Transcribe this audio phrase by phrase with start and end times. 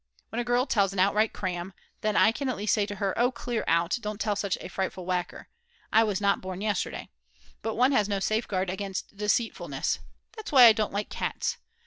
[0.29, 3.13] When a girl tells an outright cram, then I can at least say to her:
[3.19, 5.47] Oh, clear out, don't tell such a frightful whacker;
[5.93, 7.09] I was not born yesterday.
[7.61, 9.99] But one has no safeguard against deceitfulness.
[10.35, 11.57] That's why I don't like cats.